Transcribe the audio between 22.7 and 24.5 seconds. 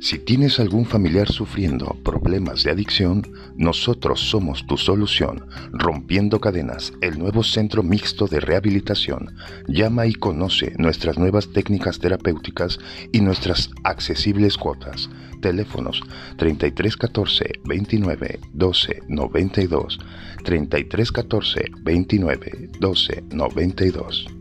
12 92